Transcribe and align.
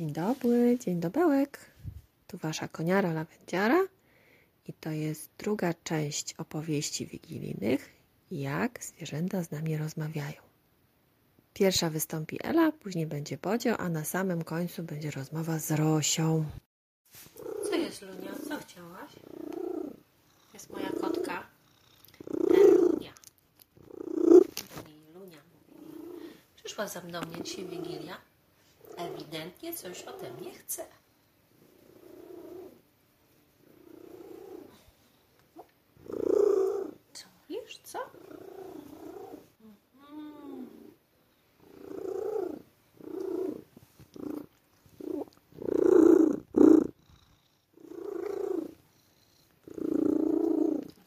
Dzień 0.00 0.12
dobry, 0.12 0.78
dzień 0.78 1.00
dobełek. 1.00 1.58
Tu 2.26 2.38
wasza 2.38 2.68
koniara 2.68 3.12
lawendziara 3.12 3.86
i 4.68 4.72
to 4.72 4.90
jest 4.90 5.30
druga 5.38 5.74
część 5.84 6.34
opowieści 6.34 7.06
wigilijnych, 7.06 7.90
jak 8.30 8.84
zwierzęta 8.84 9.42
z 9.42 9.50
nami 9.50 9.76
rozmawiają. 9.76 10.42
Pierwsza 11.54 11.90
wystąpi 11.90 12.38
Ela, 12.42 12.72
później 12.72 13.06
będzie 13.06 13.38
Bodzio, 13.38 13.76
a 13.76 13.88
na 13.88 14.04
samym 14.04 14.44
końcu 14.44 14.82
będzie 14.82 15.10
rozmowa 15.10 15.58
z 15.58 15.70
Rosią. 15.70 16.44
Co 17.64 17.74
jest, 17.74 18.02
Lunia? 18.02 18.32
Co 18.48 18.58
chciałaś? 18.58 19.10
Jest 20.54 20.70
moja 20.70 20.90
kotka. 20.90 21.46
Lunia 22.48 23.12
mówiła. 24.76 25.42
Przyszła 26.56 26.88
za 26.88 27.00
mną 27.00 27.20
dzisiaj 27.44 27.64
Wigilia. 27.64 28.29
Ewidentnie 29.20 29.74
coś 29.74 30.02
ode 30.02 30.30
mnie 30.32 30.54
chce. 30.54 30.84
Co 37.12 37.26
mówisz? 37.48 37.80
Co? 37.84 37.98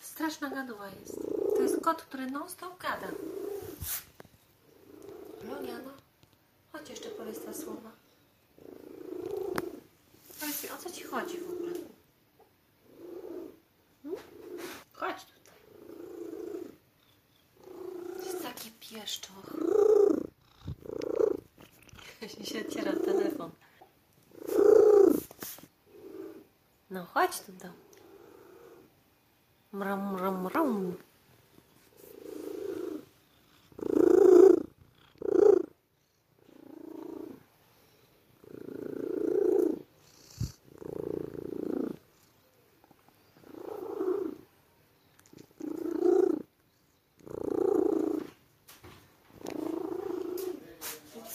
Straszna 0.00 0.50
gaduła 0.50 0.88
jest. 1.00 1.16
To 1.56 1.62
jest 1.62 1.80
kot, 1.80 2.02
który 2.02 2.26
non 2.26 2.50
stop 2.50 2.82
gada. 2.82 3.08
Lunia, 5.44 5.78
no. 5.84 5.90
Chodź 6.72 6.90
jeszcze 6.90 7.08
powiedz 7.08 7.44
te 7.44 7.54
słowa. 7.54 8.01
Mi, 10.82 10.90
co 10.90 10.90
ci 10.90 11.04
chodzi 11.04 11.38
w 11.38 11.50
ogóle? 11.50 11.72
Hmm? 14.02 14.20
Chodź 14.92 15.24
tutaj. 15.24 15.54
Jest 18.26 18.42
taki 18.42 18.70
pieszczoch. 18.70 19.56
Jeśli 22.22 22.46
się 22.46 22.60
otwiera 22.60 22.92
telefon. 22.92 23.50
No 26.90 27.04
chodź 27.04 27.40
tu 27.40 27.52
do. 27.52 27.68
Mram, 29.72 30.12
mram, 30.14 30.42
mram. 30.42 30.96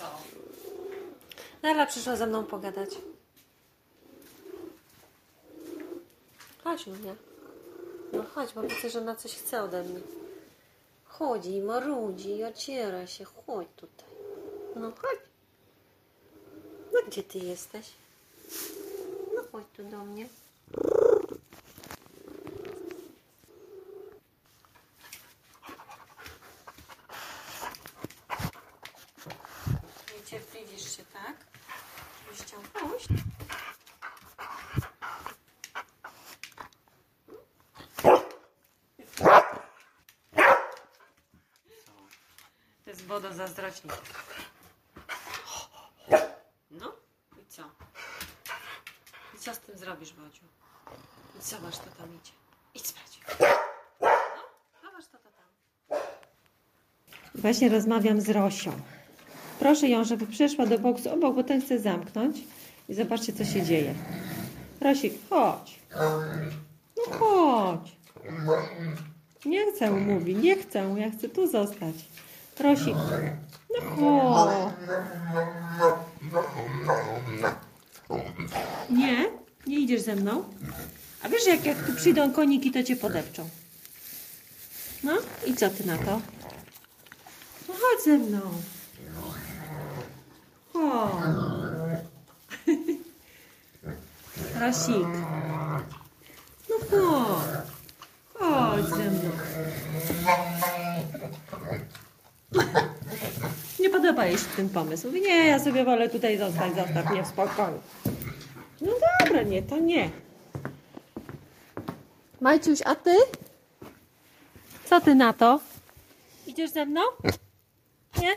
Co? 0.00 0.06
Lela 1.62 1.86
przyszła 1.86 2.16
ze 2.16 2.26
mną 2.26 2.44
pogadać. 2.44 2.90
Chodź, 6.64 6.86
Lunia. 6.86 7.14
No 8.12 8.22
chodź, 8.34 8.52
bo 8.52 8.62
widzę, 8.62 8.90
że 8.90 8.98
ona 8.98 9.16
coś 9.16 9.34
chce 9.34 9.62
ode 9.62 9.82
mnie. 9.84 10.00
Chodzi 11.04 11.60
marudzi 11.60 12.36
i 12.36 12.44
ociera 12.44 13.06
się. 13.06 13.24
Chodź 13.24 13.68
tutaj. 13.76 14.08
No 14.76 14.90
chodź. 14.90 15.20
No 16.92 17.00
gdzie 17.06 17.22
ty 17.22 17.38
jesteś? 17.38 17.90
No 19.34 19.42
chodź 19.52 19.64
tu 19.76 19.84
do 19.84 20.04
mnie. 20.04 20.28
Niecierpliwisz 30.32 30.96
się, 30.96 31.02
tak? 31.04 31.36
Byś 32.30 32.38
chciał 32.40 32.60
pójść? 32.60 33.08
To 42.84 42.90
jest 42.90 43.06
woda 43.06 43.32
zazdrośnik. 43.32 43.92
No 46.70 46.92
i 47.42 47.46
co? 47.48 47.62
I 49.34 49.38
co 49.38 49.54
z 49.54 49.58
tym 49.58 49.78
zrobisz, 49.78 50.12
Bodziu? 50.12 50.44
I 51.40 51.42
zobacz, 51.42 51.78
to 51.78 51.90
tam 51.98 52.14
idzie. 52.14 52.32
Idź 52.74 52.86
spać. 52.86 53.20
No, 54.00 54.42
zobacz, 54.82 55.06
to 55.06 55.18
to 55.18 55.30
tam. 55.30 55.98
Właśnie 57.34 57.68
rozmawiam 57.68 58.20
z 58.20 58.30
Rosią. 58.30 58.80
Proszę 59.60 59.88
ją, 59.88 60.04
żeby 60.04 60.26
przyszła 60.26 60.66
do 60.66 60.78
boksu 60.78 61.10
obok, 61.10 61.34
bo 61.34 61.44
ten 61.44 61.62
chce 61.62 61.78
zamknąć. 61.78 62.36
I 62.88 62.94
zobaczcie, 62.94 63.32
co 63.32 63.44
się 63.44 63.62
dzieje. 63.62 63.94
Rosik, 64.80 65.12
chodź. 65.30 65.80
No 66.96 67.18
chodź. 67.18 67.96
Nie 69.44 69.72
chcę, 69.72 69.90
mówi, 69.90 70.34
nie 70.34 70.56
chcę, 70.56 70.94
ja 70.98 71.10
chcę 71.10 71.28
tu 71.28 71.46
zostać. 71.50 71.94
Rosik, 72.60 72.94
no 73.70 73.96
chodź. 73.96 74.72
Nie? 78.90 79.26
Nie 79.66 79.78
idziesz 79.80 80.00
ze 80.02 80.16
mną? 80.16 80.44
A 81.22 81.28
wiesz, 81.28 81.46
jak, 81.46 81.64
jak 81.66 81.86
tu 81.86 81.94
przyjdą 81.94 82.32
koniki, 82.32 82.70
to 82.70 82.82
cię 82.82 82.96
podepczą. 82.96 83.48
No 85.04 85.12
i 85.46 85.54
co 85.54 85.70
ty 85.70 85.86
na 85.86 85.98
to? 85.98 86.20
No 87.68 87.74
chodź 87.74 88.04
ze 88.04 88.18
mną. 88.18 88.40
Chodź. 90.80 92.00
Rasik. 94.60 95.06
No 96.68 96.76
chodź. 96.90 97.46
Chodź 98.34 98.84
ze 98.84 99.10
mną. 99.10 99.30
Nie 103.80 103.90
podoba 103.90 104.26
jej 104.26 104.38
się 104.38 104.44
ten 104.56 104.68
pomysł. 104.68 105.06
Mówi, 105.06 105.20
nie, 105.20 105.46
ja 105.46 105.58
sobie 105.58 105.84
wolę 105.84 106.08
tutaj 106.08 106.38
zostać, 106.38 106.74
zostaw 106.74 107.10
mnie 107.10 107.22
w 107.22 107.26
spokoju. 107.26 107.80
No 108.80 108.92
dobra, 109.20 109.42
nie, 109.42 109.62
to 109.62 109.78
nie. 109.78 110.10
Majciuś, 112.40 112.78
a 112.84 112.94
ty? 112.94 113.14
Co 114.84 115.00
ty 115.00 115.14
na 115.14 115.32
to? 115.32 115.60
Idziesz 116.46 116.70
ze 116.70 116.86
mną? 116.86 117.00
Nie? 118.20 118.30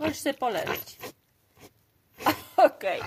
Możesz 0.00 0.18
sobie 0.20 0.34
poleżeć. 0.34 0.98
Okej. 2.76 3.00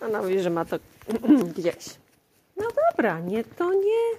Ona 0.00 0.22
mówi, 0.22 0.40
że 0.40 0.50
ma 0.50 0.64
to 0.64 0.76
gdzieś. 1.56 1.84
No 2.56 2.64
dobra, 2.90 3.20
nie, 3.20 3.44
to 3.44 3.72
nie. 3.74 4.18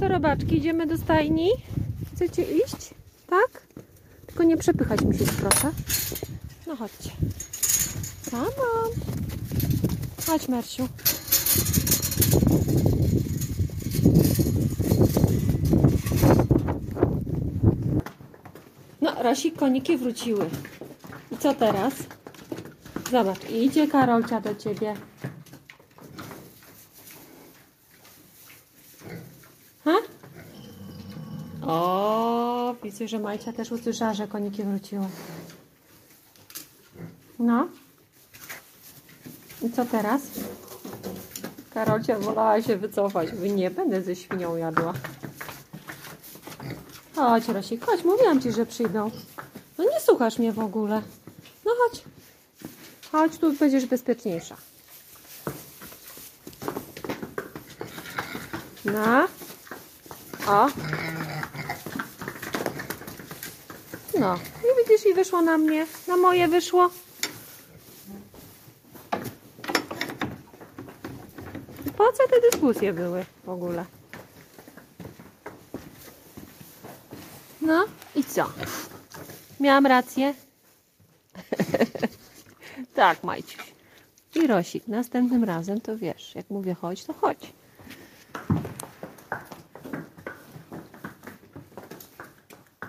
Co 0.00 0.08
robaczki, 0.08 0.56
idziemy 0.56 0.86
do 0.86 0.98
stajni? 0.98 1.50
Chcecie 2.14 2.42
iść? 2.42 2.94
Tak? 3.30 3.62
Tylko 4.26 4.44
nie 4.44 4.56
przepychać 4.56 5.00
mi 5.02 5.18
się, 5.18 5.24
proszę. 5.24 5.70
No 6.66 6.76
chodźcie. 6.76 7.10
On. 8.32 8.92
Chodź, 10.26 10.48
Mersiu. 10.48 10.88
No, 19.00 19.22
Rosik, 19.22 19.56
koniki 19.56 19.96
wróciły. 19.96 20.50
Co 21.38 21.54
teraz? 21.54 21.94
Zobacz, 23.10 23.50
idzie 23.50 23.88
Karolcia 23.88 24.40
do 24.40 24.54
ciebie. 24.54 24.94
Ha? 29.84 29.94
O, 31.66 32.74
widzę, 32.82 33.08
że 33.08 33.18
Majcia 33.18 33.52
też 33.52 33.72
usłyszała, 33.72 34.14
że 34.14 34.28
koniki 34.28 34.62
wróciły. 34.62 35.06
No. 37.38 37.68
I 39.62 39.70
co 39.70 39.84
teraz? 39.84 40.22
Karolcia 41.74 42.18
wolała 42.18 42.62
się 42.62 42.76
wycofać. 42.76 43.28
Nie 43.54 43.70
będę 43.70 44.02
ze 44.02 44.16
świnią 44.16 44.56
jadła. 44.56 44.94
Chodź, 47.16 47.48
Rosik, 47.48 47.84
chodź. 47.86 48.04
Mówiłam 48.04 48.40
ci, 48.40 48.52
że 48.52 48.66
przyjdą. 48.66 49.10
No 49.78 49.84
nie 49.84 50.00
słuchasz 50.00 50.38
mnie 50.38 50.52
w 50.52 50.58
ogóle. 50.58 51.02
No 51.68 51.74
chodź. 51.74 52.02
Chodź, 53.12 53.38
tu 53.38 53.52
będziesz 53.52 53.86
bezpieczniejsza. 53.86 54.56
No. 58.84 59.28
O. 60.46 60.68
No. 64.20 64.34
I 64.36 64.88
widzisz, 64.88 65.06
i 65.06 65.14
wyszło 65.14 65.42
na 65.42 65.58
mnie. 65.58 65.86
Na 66.08 66.16
moje 66.16 66.48
wyszło. 66.48 66.90
Po 71.96 72.12
co 72.12 72.28
te 72.28 72.50
dyskusje 72.50 72.92
były 72.92 73.24
w 73.44 73.48
ogóle? 73.48 73.84
No 77.60 77.84
i 78.14 78.24
co? 78.24 78.46
Miałam 79.60 79.86
rację. 79.86 80.34
tak, 82.94 83.24
Majciuś. 83.24 83.74
I 84.34 84.46
Rosik, 84.46 84.88
następnym 84.88 85.44
razem 85.44 85.80
to 85.80 85.96
wiesz, 85.96 86.34
jak 86.34 86.50
mówię 86.50 86.74
chodź, 86.74 87.04
to 87.04 87.12
chodź. 87.12 87.52